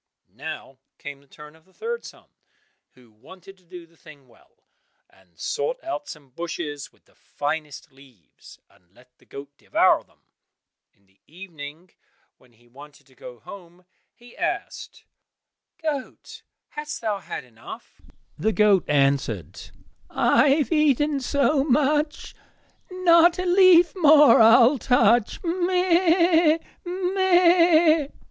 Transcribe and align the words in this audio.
Now 0.33 0.79
came 0.97 1.21
the 1.21 1.27
turn 1.27 1.55
of 1.55 1.63
the 1.63 1.75
third 1.75 2.03
son, 2.03 2.27
who 2.95 3.11
wanted 3.11 3.55
to 3.59 3.63
do 3.63 3.85
the 3.85 3.95
thing 3.95 4.27
well, 4.27 4.63
and 5.07 5.37
sought 5.39 5.77
out 5.83 6.07
some 6.07 6.31
bushes 6.31 6.91
with 6.91 7.05
the 7.05 7.13
finest 7.13 7.91
leaves, 7.91 8.57
and 8.67 8.95
let 8.95 9.15
the 9.19 9.27
goat 9.27 9.51
devour 9.59 10.03
them. 10.03 10.23
In 10.91 11.05
the 11.05 11.19
evening 11.27 11.91
when 12.39 12.53
he 12.53 12.67
wanted 12.67 13.05
to 13.05 13.15
go 13.15 13.41
home, 13.41 13.85
he 14.11 14.35
asked, 14.35 15.05
"Goat, 15.77 16.41
hast 16.69 17.01
thou 17.01 17.19
had 17.19 17.43
enough?" 17.43 18.01
The 18.39 18.53
goat 18.53 18.83
answered, 18.89 19.69
"I 20.09 20.47
have 20.49 20.71
eaten 20.71 21.19
so 21.19 21.63
much, 21.63 22.33
Not 22.89 23.37
a 23.37 23.45
leaf 23.45 23.93
more 23.95 24.41
I'll 24.41 24.79
touch, 24.79 25.39
meh! 25.43 26.57